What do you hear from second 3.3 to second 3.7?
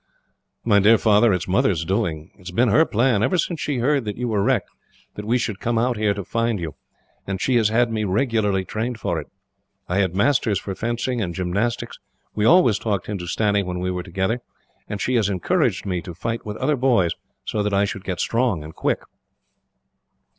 since